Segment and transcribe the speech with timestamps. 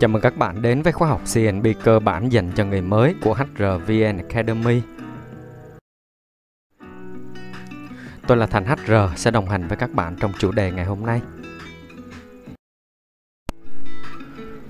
[0.00, 3.14] Chào mừng các bạn đến với khóa học CNB cơ bản dành cho người mới
[3.22, 4.82] của HRVN Academy.
[8.26, 11.06] Tôi là Thành HR sẽ đồng hành với các bạn trong chủ đề ngày hôm
[11.06, 11.20] nay.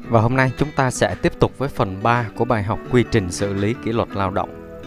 [0.09, 3.05] Và hôm nay chúng ta sẽ tiếp tục với phần 3 của bài học quy
[3.11, 4.81] trình xử lý kỷ luật lao động.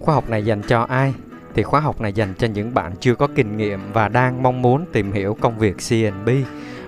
[0.00, 1.14] Khóa học này dành cho ai?
[1.54, 4.62] Thì khóa học này dành cho những bạn chưa có kinh nghiệm và đang mong
[4.62, 6.28] muốn tìm hiểu công việc CNB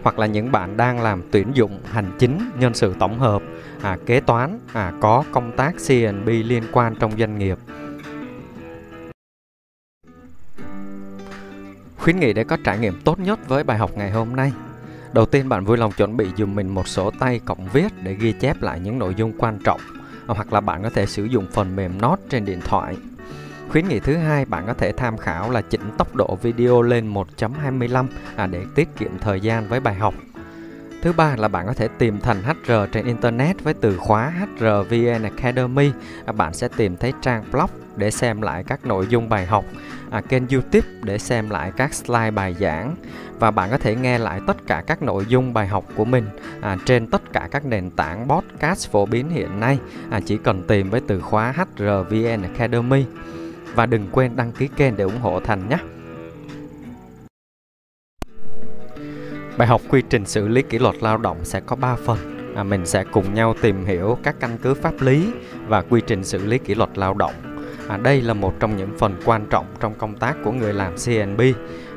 [0.07, 3.43] hoặc là những bạn đang làm tuyển dụng hành chính nhân sự tổng hợp
[3.83, 7.59] à, kế toán à, có công tác CNB liên quan trong doanh nghiệp.
[11.97, 14.53] Khuyến nghị để có trải nghiệm tốt nhất với bài học ngày hôm nay.
[15.13, 18.15] Đầu tiên bạn vui lòng chuẩn bị dùm mình một sổ tay cộng viết để
[18.15, 19.81] ghi chép lại những nội dung quan trọng
[20.27, 22.97] à, hoặc là bạn có thể sử dụng phần mềm note trên điện thoại.
[23.69, 27.15] Khuyến nghị thứ hai bạn có thể tham khảo là chỉnh tốc độ video lên
[27.15, 28.07] 1.25
[28.37, 30.15] à, để tiết kiệm thời gian với bài học.
[31.03, 35.23] Thứ ba là bạn có thể tìm thành HR trên Internet với từ khóa HRVN
[35.23, 35.91] Academy.
[36.25, 39.65] À, bạn sẽ tìm thấy trang blog để xem lại các nội dung bài học,
[40.11, 42.97] à, kênh YouTube để xem lại các slide bài giảng
[43.39, 46.25] và bạn có thể nghe lại tất cả các nội dung bài học của mình
[46.61, 49.79] à, trên tất cả các nền tảng podcast phổ biến hiện nay.
[50.11, 53.05] À, chỉ cần tìm với từ khóa HRVN Academy
[53.75, 55.79] và đừng quên đăng ký kênh để ủng hộ Thành nhé.
[59.59, 62.19] Bài học quy trình xử lý kỷ luật lao động sẽ có 3 phần.
[62.57, 65.33] À, mình sẽ cùng nhau tìm hiểu các căn cứ pháp lý
[65.67, 67.33] và quy trình xử lý kỷ luật lao động.
[67.89, 70.95] À, đây là một trong những phần quan trọng trong công tác của người làm
[71.05, 71.41] CNB.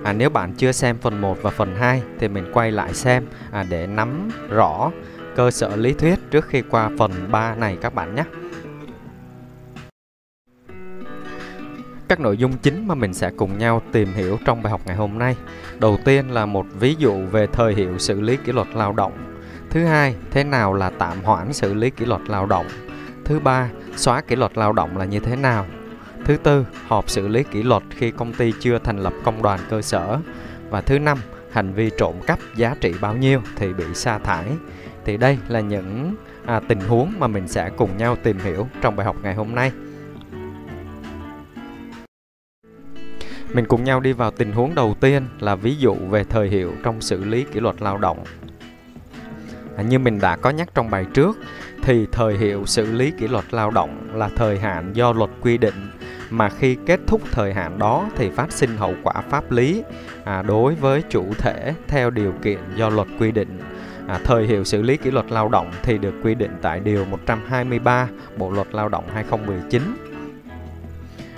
[0.04, 3.26] À, nếu bạn chưa xem phần 1 và phần 2 thì mình quay lại xem
[3.52, 4.92] à, để nắm rõ
[5.36, 8.24] cơ sở lý thuyết trước khi qua phần 3 này các bạn nhé.
[12.10, 14.96] Các nội dung chính mà mình sẽ cùng nhau tìm hiểu trong bài học ngày
[14.96, 15.36] hôm nay.
[15.80, 19.36] Đầu tiên là một ví dụ về thời hiệu xử lý kỷ luật lao động.
[19.70, 22.66] Thứ hai, thế nào là tạm hoãn xử lý kỷ luật lao động.
[23.26, 25.66] Thứ ba, xóa kỷ luật lao động là như thế nào.
[26.26, 29.60] Thứ tư, họp xử lý kỷ luật khi công ty chưa thành lập công đoàn
[29.70, 30.18] cơ sở.
[30.70, 31.18] Và thứ năm,
[31.52, 34.46] hành vi trộm cắp giá trị bao nhiêu thì bị sa thải.
[35.06, 36.16] Thì đây là những
[36.46, 39.56] à, tình huống mà mình sẽ cùng nhau tìm hiểu trong bài học ngày hôm
[39.56, 39.72] nay.
[43.54, 46.74] Mình cùng nhau đi vào tình huống đầu tiên là ví dụ về thời hiệu
[46.84, 48.24] trong xử lý kỷ luật lao động.
[49.78, 51.38] À, như mình đã có nhắc trong bài trước
[51.84, 55.58] thì thời hiệu xử lý kỷ luật lao động là thời hạn do luật quy
[55.58, 55.90] định
[56.30, 59.84] mà khi kết thúc thời hạn đó thì phát sinh hậu quả pháp lý
[60.24, 63.60] à, đối với chủ thể theo điều kiện do luật quy định.
[64.08, 67.06] À, thời hiệu xử lý kỷ luật lao động thì được quy định tại điều
[67.06, 70.09] 123 Bộ luật Lao động 2019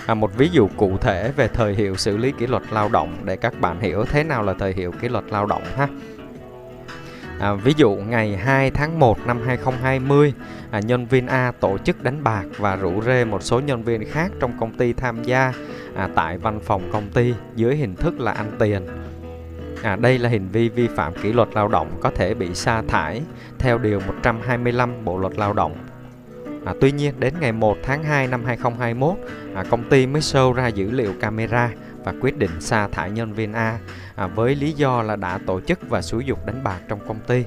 [0.06, 3.16] à, một ví dụ cụ thể về thời hiệu xử lý kỷ luật lao động
[3.24, 5.88] để các bạn hiểu thế nào là thời hiệu kỷ luật lao động ha.
[7.40, 10.34] À, ví dụ ngày 2 tháng 1 năm 2020,
[10.70, 14.10] à, nhân viên A tổ chức đánh bạc và rủ rê một số nhân viên
[14.10, 15.52] khác trong công ty tham gia
[15.96, 18.86] à, tại văn phòng công ty dưới hình thức là ăn tiền.
[19.82, 22.82] À, đây là hành vi vi phạm kỷ luật lao động có thể bị sa
[22.88, 23.22] thải
[23.58, 25.76] theo điều 125 Bộ luật Lao động
[26.64, 29.16] À, tuy nhiên đến ngày 1 tháng 2 năm 2021,
[29.54, 31.70] à, công ty mới show ra dữ liệu camera
[32.04, 33.78] và quyết định sa thải nhân viên A
[34.14, 37.18] à, với lý do là đã tổ chức và sử dục đánh bạc trong công
[37.26, 37.44] ty.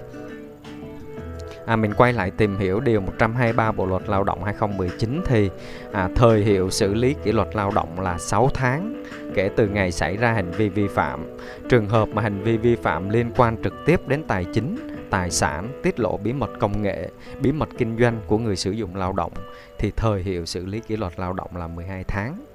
[1.66, 5.50] À, mình quay lại tìm hiểu điều 123 Bộ luật Lao động 2019 thì
[5.92, 9.03] à, thời hiệu xử lý kỷ luật lao động là 6 tháng
[9.36, 11.38] kể từ ngày xảy ra hành vi vi phạm.
[11.70, 15.32] Trường hợp mà hành vi vi phạm liên quan trực tiếp đến tài chính tài
[15.32, 17.10] sản, tiết lộ bí mật công nghệ,
[17.42, 19.32] bí mật kinh doanh của người sử dụng lao động
[19.80, 22.46] thì thời hiệu xử lý kỷ luật lao động là 12 tháng.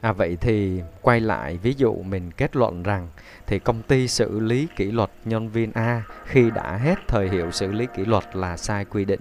[0.00, 3.08] À, vậy thì quay lại ví dụ mình kết luận rằng
[3.46, 7.50] thì công ty xử lý kỷ luật nhân viên A khi đã hết thời hiệu
[7.50, 9.20] xử lý kỷ luật là sai quy định.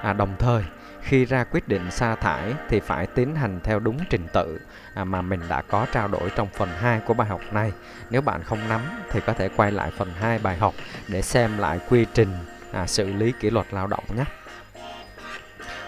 [0.00, 0.62] À, đồng thời
[1.04, 4.60] khi ra quyết định sa thải thì phải tiến hành theo đúng trình tự
[4.94, 7.72] à, mà mình đã có trao đổi trong phần 2 của bài học này.
[8.10, 10.74] Nếu bạn không nắm thì có thể quay lại phần 2 bài học
[11.08, 12.28] để xem lại quy trình
[12.72, 14.24] à, xử lý kỷ luật lao động nhé.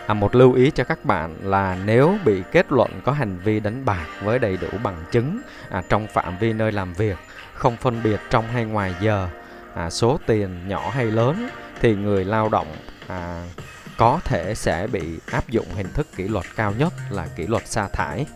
[0.06, 3.60] À, một lưu ý cho các bạn là nếu bị kết luận có hành vi
[3.60, 5.40] đánh bạc với đầy đủ bằng chứng
[5.70, 7.18] à, trong phạm vi nơi làm việc,
[7.54, 9.28] không phân biệt trong hay ngoài giờ,
[9.74, 11.48] à, số tiền nhỏ hay lớn
[11.80, 12.66] thì người lao động
[13.08, 13.44] à,
[13.96, 17.68] có thể sẽ bị áp dụng hình thức kỷ luật cao nhất là kỷ luật
[17.68, 18.26] sa thải.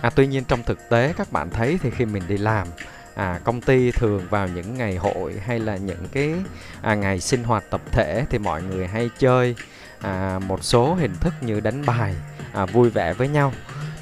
[0.00, 2.66] À, tuy nhiên trong thực tế các bạn thấy thì khi mình đi làm
[3.14, 6.34] à, công ty thường vào những ngày hội hay là những cái
[6.82, 9.54] à, ngày sinh hoạt tập thể thì mọi người hay chơi
[10.00, 12.14] à, một số hình thức như đánh bài
[12.52, 13.52] à, vui vẻ với nhau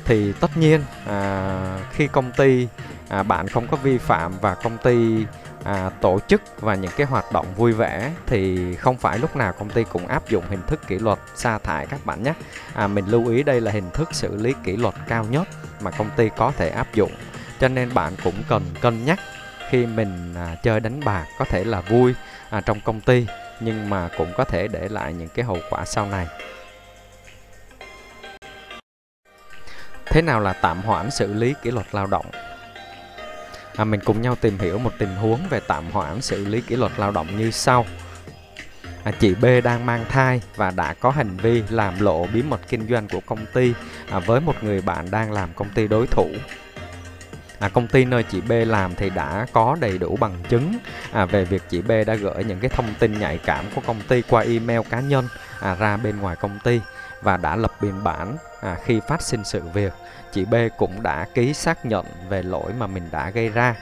[0.05, 2.69] thì tất nhiên à, khi công ty
[3.09, 5.27] à, bạn không có vi phạm và công ty
[5.65, 9.53] à, tổ chức và những cái hoạt động vui vẻ thì không phải lúc nào
[9.53, 12.35] công ty cũng áp dụng hình thức kỷ luật sa thải các bạn nhé.
[12.75, 15.49] À, mình lưu ý đây là hình thức xử lý kỷ luật cao nhất
[15.81, 17.13] mà công ty có thể áp dụng.
[17.61, 19.19] Cho nên bạn cũng cần cân nhắc
[19.71, 22.15] khi mình à, chơi đánh bạc có thể là vui
[22.51, 23.27] à, trong công ty
[23.61, 26.27] nhưng mà cũng có thể để lại những cái hậu quả sau này.
[30.07, 32.27] Thế nào là tạm hoãn xử lý kỷ luật lao động?
[33.77, 36.77] À, mình cùng nhau tìm hiểu một tình huống về tạm hoãn xử lý kỷ
[36.77, 37.87] luật lao động như sau.
[39.05, 42.61] À, chị B đang mang thai và đã có hành vi làm lộ bí mật
[42.69, 43.73] kinh doanh của công ty
[44.11, 46.29] à, với một người bạn đang làm công ty đối thủ.
[47.65, 50.79] À, công ty nơi chị B làm thì đã có đầy đủ bằng chứng
[51.13, 54.01] à, về việc chị B đã gửi những cái thông tin nhạy cảm của công
[54.09, 55.29] ty qua email cá nhân
[55.61, 56.81] à, ra bên ngoài công ty
[57.23, 59.93] và đã lập biên bản à, khi phát sinh sự việc
[60.33, 63.75] chị B cũng đã ký xác nhận về lỗi mà mình đã gây ra.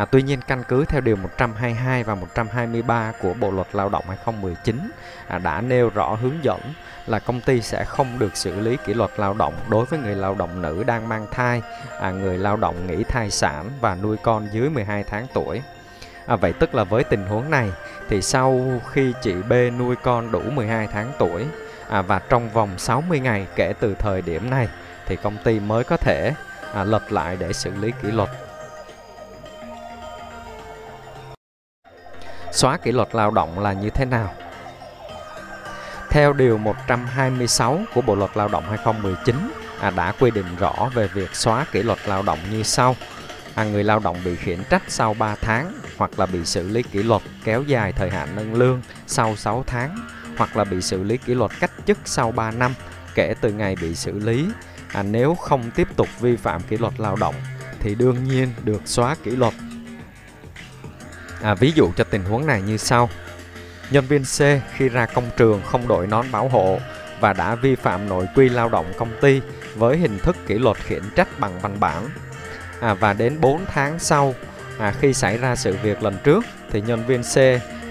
[0.00, 4.04] À, tuy nhiên căn cứ theo điều 122 và 123 của Bộ luật Lao động
[4.08, 4.90] 2019
[5.28, 6.60] à, đã nêu rõ hướng dẫn
[7.06, 10.14] là công ty sẽ không được xử lý kỷ luật lao động đối với người
[10.14, 11.62] lao động nữ đang mang thai,
[12.00, 15.62] à, người lao động nghỉ thai sản và nuôi con dưới 12 tháng tuổi.
[16.26, 17.70] À, vậy tức là với tình huống này
[18.08, 21.46] thì sau khi chị B nuôi con đủ 12 tháng tuổi
[21.88, 24.68] à, và trong vòng 60 ngày kể từ thời điểm này
[25.06, 26.34] thì công ty mới có thể
[26.74, 28.30] à, lật lại để xử lý kỷ luật.
[32.52, 34.34] Xóa kỷ luật lao động là như thế nào?
[36.10, 39.36] Theo Điều 126 của Bộ Luật Lao động 2019
[39.80, 42.96] à, đã quy định rõ về việc xóa kỷ luật lao động như sau.
[43.54, 46.82] À, người lao động bị khiển trách sau 3 tháng hoặc là bị xử lý
[46.82, 49.96] kỷ luật kéo dài thời hạn nâng lương sau 6 tháng
[50.36, 52.74] hoặc là bị xử lý kỷ luật cách chức sau 3 năm
[53.14, 54.46] kể từ ngày bị xử lý
[54.92, 57.34] à, nếu không tiếp tục vi phạm kỷ luật lao động
[57.80, 59.54] thì đương nhiên được xóa kỷ luật.
[61.42, 63.08] À, ví dụ cho tình huống này như sau.
[63.90, 64.38] Nhân viên C
[64.76, 66.78] khi ra công trường không đội nón bảo hộ
[67.20, 69.40] và đã vi phạm nội quy lao động công ty
[69.74, 72.08] với hình thức kỷ luật khiển trách bằng văn bản.
[72.80, 74.34] À, và đến 4 tháng sau,
[74.78, 77.36] à, khi xảy ra sự việc lần trước thì nhân viên C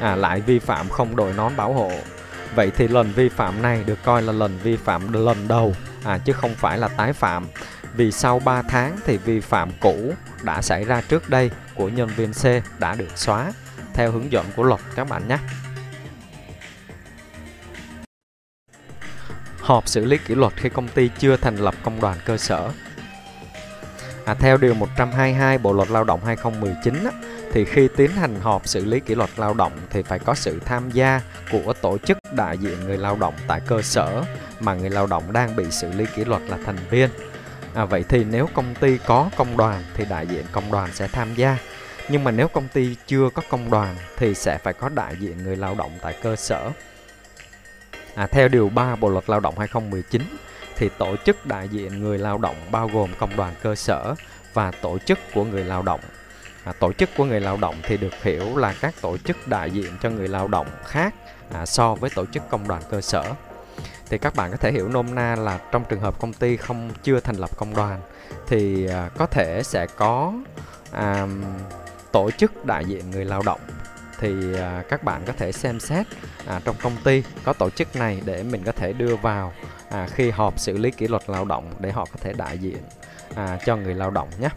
[0.01, 1.91] à, lại vi phạm không đội nón bảo hộ.
[2.55, 6.17] Vậy thì lần vi phạm này được coi là lần vi phạm lần đầu à,
[6.17, 7.47] chứ không phải là tái phạm.
[7.95, 10.13] Vì sau 3 tháng thì vi phạm cũ
[10.43, 12.45] đã xảy ra trước đây của nhân viên C
[12.79, 13.51] đã được xóa
[13.93, 15.37] theo hướng dẫn của luật các bạn nhé.
[19.61, 22.71] Họp xử lý kỷ luật khi công ty chưa thành lập công đoàn cơ sở.
[24.25, 27.11] À, theo Điều 122 Bộ Luật Lao động 2019 á,
[27.51, 30.59] thì khi tiến hành họp xử lý kỷ luật lao động thì phải có sự
[30.65, 31.21] tham gia
[31.51, 34.23] của tổ chức đại diện người lao động tại cơ sở
[34.59, 37.09] mà người lao động đang bị xử lý kỷ luật là thành viên.
[37.73, 41.07] À, vậy thì nếu công ty có công đoàn thì đại diện công đoàn sẽ
[41.07, 41.57] tham gia.
[42.09, 45.43] Nhưng mà nếu công ty chưa có công đoàn thì sẽ phải có đại diện
[45.43, 46.71] người lao động tại cơ sở.
[48.15, 50.21] À, theo Điều 3 Bộ Luật Lao động 2019
[50.79, 54.15] thì tổ chức đại diện người lao động bao gồm công đoàn cơ sở
[54.53, 55.99] và tổ chức của người lao động
[56.63, 59.71] à, tổ chức của người lao động thì được hiểu là các tổ chức đại
[59.71, 61.13] diện cho người lao động khác
[61.53, 63.33] à, so với tổ chức công đoàn cơ sở
[64.09, 66.91] thì các bạn có thể hiểu nôm na là trong trường hợp công ty không
[67.03, 68.01] chưa thành lập công đoàn
[68.47, 70.33] thì à, có thể sẽ có
[70.91, 71.27] à,
[72.11, 73.59] tổ chức đại diện người lao động.
[74.19, 76.07] Thì à, các bạn có thể xem xét
[76.47, 79.53] à, trong công ty có tổ chức này để mình có thể đưa vào
[79.89, 82.77] à, khi họp xử lý kỷ luật lao động để họ có thể đại diện
[83.35, 84.49] à, cho người lao động nhé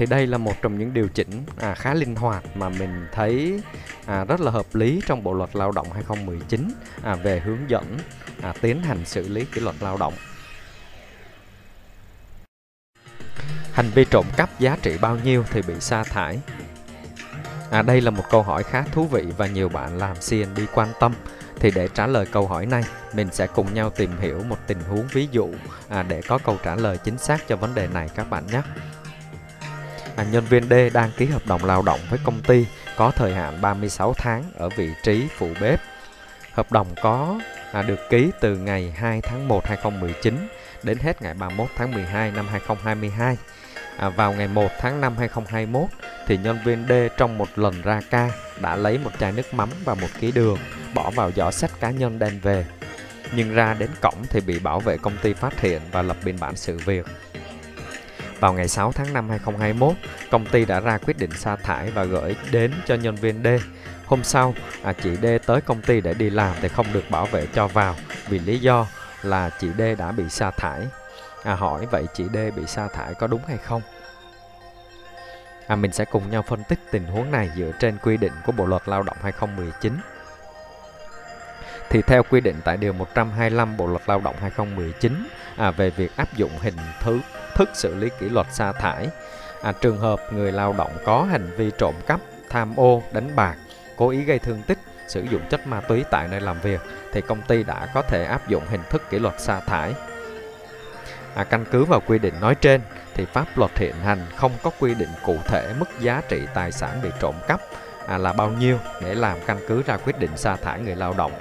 [0.00, 3.60] thì đây là một trong những điều chỉnh à, khá linh hoạt mà mình thấy
[4.06, 6.70] à, rất là hợp lý trong Bộ luật Lao động 2019
[7.02, 7.98] à, về hướng dẫn
[8.42, 10.14] à, tiến hành xử lý kỷ luật lao động.
[13.72, 16.38] Hành vi trộm cắp giá trị bao nhiêu thì bị sa thải?
[17.70, 20.88] À, đây là một câu hỏi khá thú vị và nhiều bạn làm CNB quan
[21.00, 21.14] tâm.
[21.56, 24.80] Thì để trả lời câu hỏi này, mình sẽ cùng nhau tìm hiểu một tình
[24.80, 25.48] huống ví dụ
[25.88, 28.62] à, để có câu trả lời chính xác cho vấn đề này các bạn nhé
[30.20, 33.34] à, nhân viên D đang ký hợp đồng lao động với công ty có thời
[33.34, 35.80] hạn 36 tháng ở vị trí phụ bếp.
[36.52, 37.40] Hợp đồng có
[37.72, 40.48] à, được ký từ ngày 2 tháng 1 2019
[40.82, 43.36] đến hết ngày 31 tháng 12 năm 2022.
[43.96, 45.88] À, vào ngày 1 tháng 5 2021
[46.26, 49.68] thì nhân viên D trong một lần ra ca đã lấy một chai nước mắm
[49.84, 50.58] và một ký đường
[50.94, 52.66] bỏ vào giỏ sách cá nhân đem về.
[53.32, 56.40] Nhưng ra đến cổng thì bị bảo vệ công ty phát hiện và lập biên
[56.40, 57.06] bản sự việc.
[58.40, 59.96] Vào ngày 6 tháng 5 2021,
[60.30, 63.46] công ty đã ra quyết định sa thải và gửi đến cho nhân viên D.
[64.06, 67.26] Hôm sau, à, chị D tới công ty để đi làm thì không được bảo
[67.26, 67.94] vệ cho vào
[68.28, 68.86] vì lý do
[69.22, 70.86] là chị D đã bị sa thải.
[71.42, 73.82] À, hỏi vậy chị D bị sa thải có đúng hay không?
[75.66, 78.52] À, mình sẽ cùng nhau phân tích tình huống này dựa trên quy định của
[78.52, 79.96] Bộ luật Lao động 2019.
[81.90, 86.16] Thì theo quy định tại Điều 125 Bộ luật Lao động 2019 à, về việc
[86.16, 87.18] áp dụng hình thức,
[87.54, 89.08] thức xử lý kỷ luật sa thải,
[89.62, 93.56] à, trường hợp người lao động có hành vi trộm cắp, tham ô, đánh bạc,
[93.96, 94.78] cố ý gây thương tích,
[95.08, 96.80] sử dụng chất ma túy tại nơi làm việc
[97.12, 99.94] thì công ty đã có thể áp dụng hình thức kỷ luật sa thải.
[101.34, 102.80] À, căn cứ vào quy định nói trên
[103.14, 106.72] thì pháp luật hiện hành không có quy định cụ thể mức giá trị tài
[106.72, 107.60] sản bị trộm cắp
[108.06, 111.14] à, là bao nhiêu để làm căn cứ ra quyết định sa thải người lao
[111.18, 111.32] động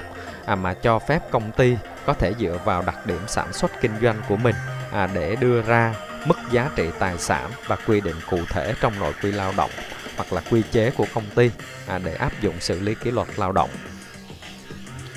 [0.45, 3.91] à, mà cho phép công ty có thể dựa vào đặc điểm sản xuất kinh
[4.01, 4.55] doanh của mình
[4.91, 5.93] à, để đưa ra
[6.25, 9.71] mức giá trị tài sản và quy định cụ thể trong nội quy lao động
[10.15, 11.51] hoặc là quy chế của công ty
[11.87, 13.69] à, để áp dụng xử lý kỷ luật lao động.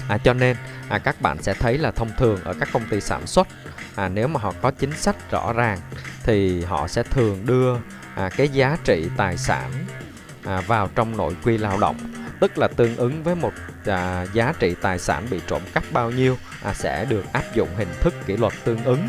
[0.09, 0.57] À, cho nên
[0.89, 3.49] à, các bạn sẽ thấy là thông thường ở các công ty sản xuất
[3.95, 5.79] à, nếu mà họ có chính sách rõ ràng
[6.25, 7.77] thì họ sẽ thường đưa
[8.15, 9.71] à, cái giá trị tài sản
[10.45, 11.97] à, vào trong nội quy lao động
[12.41, 13.53] tức là tương ứng với một
[13.87, 17.69] à, giá trị tài sản bị trộm cắp bao nhiêu à, sẽ được áp dụng
[17.77, 19.09] hình thức kỷ luật tương ứng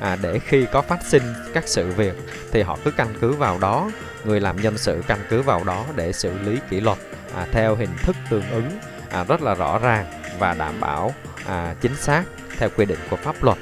[0.00, 1.22] à, để khi có phát sinh
[1.54, 2.14] các sự việc
[2.52, 3.90] thì họ cứ căn cứ vào đó
[4.24, 6.98] người làm nhân sự căn cứ vào đó để xử lý kỷ luật
[7.36, 8.70] à, theo hình thức tương ứng
[9.10, 10.06] à, rất là rõ ràng
[10.38, 11.14] và đảm bảo
[11.46, 12.24] à, chính xác
[12.58, 13.58] theo quy định của pháp luật.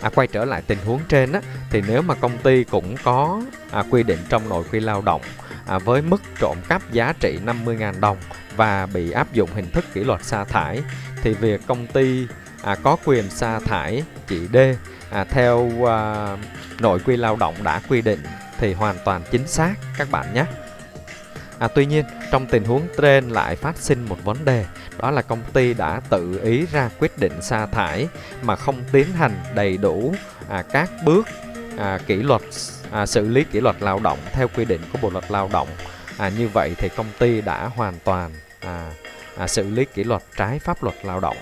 [0.00, 1.40] À, quay trở lại tình huống trên á,
[1.70, 5.22] thì nếu mà công ty cũng có à, quy định trong nội quy lao động
[5.66, 8.16] à, với mức trộm cắp giá trị 50.000 đồng
[8.56, 10.82] và bị áp dụng hình thức kỷ luật sa thải
[11.22, 12.26] thì việc công ty
[12.64, 14.56] à, có quyền sa thải chị D
[15.10, 16.36] à, theo à,
[16.80, 18.22] nội quy lao động đã quy định
[18.58, 20.44] thì hoàn toàn chính xác các bạn nhé.
[21.58, 24.64] À, tuy nhiên, trong tình huống trên lại phát sinh một vấn đề,
[24.98, 28.08] đó là công ty đã tự ý ra quyết định sa thải
[28.42, 30.14] mà không tiến hành đầy đủ
[30.48, 31.26] à, các bước
[31.78, 32.42] à, kỷ luật
[32.90, 35.68] à, xử lý kỷ luật lao động theo quy định của Bộ luật Lao động.
[36.18, 38.30] À, như vậy thì công ty đã hoàn toàn
[38.60, 38.90] à,
[39.36, 41.36] à, xử lý kỷ luật trái pháp luật lao động.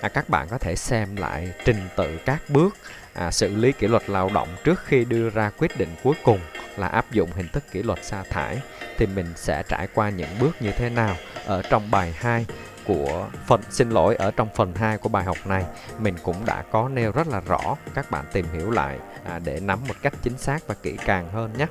[0.00, 2.76] À, các bạn có thể xem lại trình tự các bước
[3.12, 6.40] à, xử lý kỷ luật lao động trước khi đưa ra quyết định cuối cùng
[6.76, 8.60] là áp dụng hình thức kỷ luật sa thải.
[8.98, 11.16] Thì mình sẽ trải qua những bước như thế nào?
[11.46, 12.46] Ở trong bài 2
[12.84, 15.64] của phần xin lỗi ở trong phần 2 của bài học này
[15.98, 17.76] mình cũng đã có nêu rất là rõ.
[17.94, 21.28] Các bạn tìm hiểu lại à, để nắm một cách chính xác và kỹ càng
[21.28, 21.66] hơn nhé.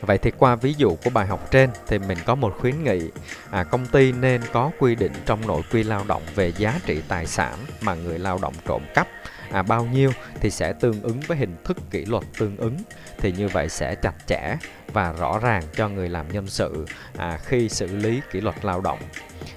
[0.00, 3.00] Vậy thì qua ví dụ của bài học trên thì mình có một khuyến nghị
[3.50, 7.02] à, công ty nên có quy định trong nội quy lao động về giá trị
[7.08, 9.08] tài sản mà người lao động trộm cắp
[9.52, 12.76] à, bao nhiêu thì sẽ tương ứng với hình thức kỷ luật tương ứng.
[13.18, 14.56] Thì như vậy sẽ chặt chẽ
[14.92, 18.80] và rõ ràng cho người làm nhân sự à, khi xử lý kỷ luật lao
[18.80, 18.98] động.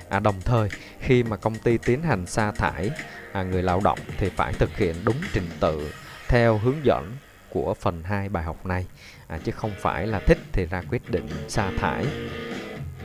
[0.10, 0.70] À, đồng thời
[1.00, 2.92] khi mà công ty tiến hành sa thải
[3.32, 5.92] à, người lao động thì phải thực hiện đúng trình tự
[6.28, 7.18] theo hướng dẫn
[7.54, 8.86] của phần 2 bài học này
[9.28, 12.06] à, chứ không phải là thích thì ra quyết định sa thải.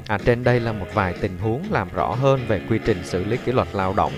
[0.06, 3.24] À, trên đây là một vài tình huống làm rõ hơn về quy trình xử
[3.24, 4.12] lý kỷ luật lao động.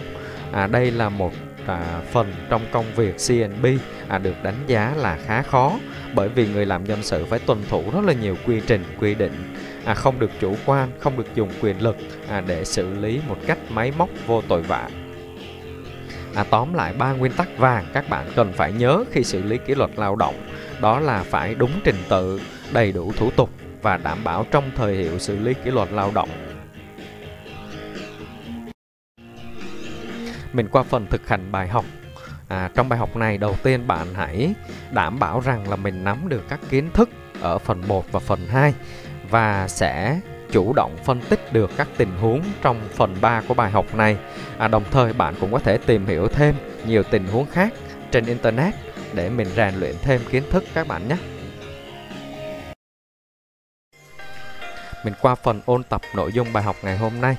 [0.52, 1.32] À, đây là một
[1.66, 3.66] à, phần trong công việc CNB
[4.08, 5.78] à, được đánh giá là khá khó
[6.14, 9.14] bởi vì người làm nhân sự phải tuân thủ rất là nhiều quy trình quy
[9.14, 11.96] định à, không được chủ quan không được dùng quyền lực
[12.28, 14.88] à, để xử lý một cách máy móc vô tội vạ
[16.34, 19.58] à, tóm lại ba nguyên tắc vàng các bạn cần phải nhớ khi xử lý
[19.66, 20.34] kỷ luật lao động
[20.80, 22.40] đó là phải đúng trình tự
[22.72, 23.50] đầy đủ thủ tục
[23.82, 26.28] và đảm bảo trong thời hiệu xử lý kỷ luật lao động.
[30.52, 31.84] Mình qua phần thực hành bài học.
[32.48, 34.54] À, trong bài học này đầu tiên bạn hãy
[34.92, 37.08] đảm bảo rằng là mình nắm được các kiến thức
[37.40, 38.74] ở phần 1 và phần 2
[39.30, 40.20] và sẽ
[40.52, 44.16] chủ động phân tích được các tình huống trong phần 3 của bài học này.
[44.58, 46.54] À, đồng thời bạn cũng có thể tìm hiểu thêm
[46.86, 47.72] nhiều tình huống khác
[48.10, 48.74] trên internet
[49.14, 51.16] để mình rèn luyện thêm kiến thức các bạn nhé.
[55.04, 57.36] Mình qua phần ôn tập nội dung bài học ngày hôm nay.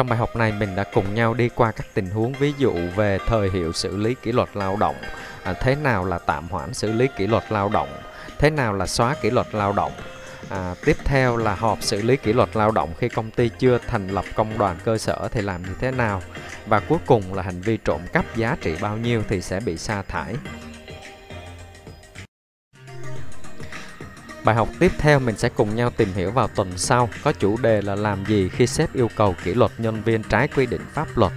[0.00, 2.72] Trong bài học này mình đã cùng nhau đi qua các tình huống ví dụ
[2.96, 4.96] về thời hiệu xử lý kỷ luật lao động,
[5.42, 7.88] à, thế nào là tạm hoãn xử lý kỷ luật lao động,
[8.38, 9.92] thế nào là xóa kỷ luật lao động.
[10.48, 13.78] À, tiếp theo là họp xử lý kỷ luật lao động khi công ty chưa
[13.86, 16.22] thành lập công đoàn cơ sở thì làm như thế nào.
[16.66, 19.76] Và cuối cùng là hành vi trộm cắp giá trị bao nhiêu thì sẽ bị
[19.76, 20.34] sa thải.
[24.44, 27.56] Bài học tiếp theo mình sẽ cùng nhau tìm hiểu vào tuần sau có chủ
[27.56, 30.82] đề là làm gì khi sếp yêu cầu kỷ luật nhân viên trái quy định
[30.92, 31.32] pháp luật.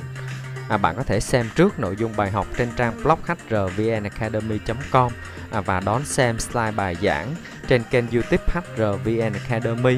[0.70, 3.20] À, bạn có thể xem trước nội dung bài học trên trang blog
[3.50, 5.12] hrvnacademy.com
[5.52, 7.36] à, và đón xem slide bài giảng
[7.68, 9.98] trên kênh youtube HRVN Academy.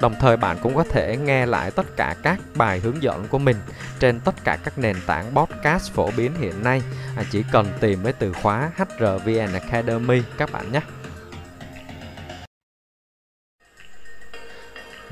[0.00, 3.38] Đồng thời bạn cũng có thể nghe lại tất cả các bài hướng dẫn của
[3.38, 3.56] mình
[4.00, 6.82] trên tất cả các nền tảng podcast phổ biến hiện nay.
[7.16, 10.80] À, chỉ cần tìm với từ khóa HRVN Academy các bạn nhé.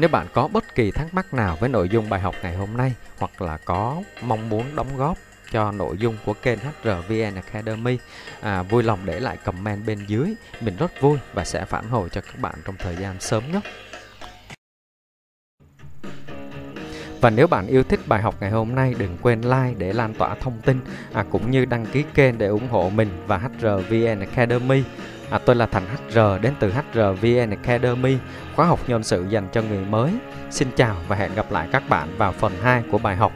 [0.03, 2.77] Nếu bạn có bất kỳ thắc mắc nào với nội dung bài học ngày hôm
[2.77, 5.19] nay hoặc là có mong muốn đóng góp
[5.51, 7.99] cho nội dung của kênh HRVN Academy,
[8.41, 10.35] à, vui lòng để lại comment bên dưới.
[10.61, 13.63] Mình rất vui và sẽ phản hồi cho các bạn trong thời gian sớm nhất.
[17.21, 20.15] Và nếu bạn yêu thích bài học ngày hôm nay, đừng quên like để lan
[20.15, 20.81] tỏa thông tin,
[21.13, 24.83] à, cũng như đăng ký kênh để ủng hộ mình và HRVN Academy.
[25.33, 28.17] À, tôi là Thành HR đến từ HRVN Academy,
[28.57, 30.13] khóa học nhân sự dành cho người mới.
[30.51, 33.33] Xin chào và hẹn gặp lại các bạn vào phần 2 của bài học.